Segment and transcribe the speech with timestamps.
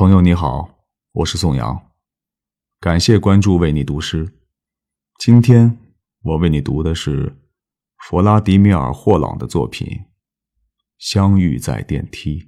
[0.00, 1.90] 朋友你好，我是宋阳，
[2.80, 4.32] 感谢关注为你读诗。
[5.18, 5.76] 今天
[6.22, 7.36] 我为你读的是
[7.98, 9.86] 弗拉迪米尔·霍朗的作品
[10.96, 12.40] 《相遇在电梯》。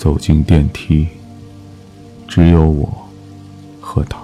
[0.00, 1.08] 走进电梯，
[2.26, 3.06] 只有我
[3.82, 4.18] 和他，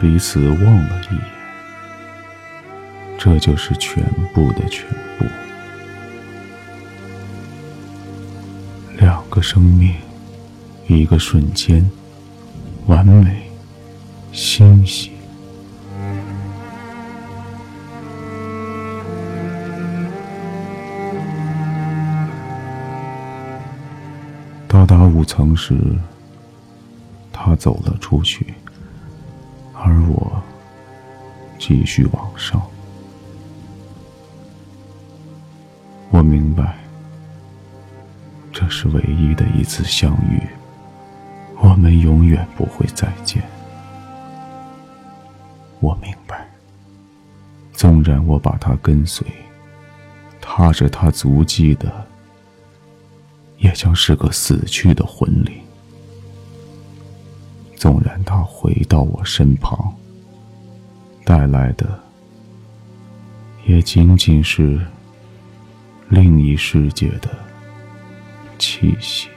[0.00, 1.24] 彼此望了一眼，
[3.18, 5.24] 这就是全部的全部。
[9.00, 9.96] 两个生命，
[10.86, 11.90] 一个瞬间，
[12.86, 13.50] 完美，
[14.30, 15.11] 欣喜。
[24.82, 25.78] 到达五层时，
[27.32, 28.52] 他走了出去，
[29.74, 30.42] 而我
[31.56, 32.60] 继续往上。
[36.10, 36.76] 我明白，
[38.52, 40.42] 这是唯一的一次相遇，
[41.60, 43.40] 我们永远不会再见。
[45.78, 46.44] 我明白，
[47.72, 49.24] 纵然我把他跟随，
[50.40, 52.04] 踏着他足迹的。
[53.62, 55.54] 也将是个死去的魂灵。
[57.76, 59.96] 纵然他回到我身旁，
[61.24, 61.98] 带来的
[63.66, 64.78] 也仅仅是
[66.08, 67.30] 另一世界的
[68.58, 69.28] 气息。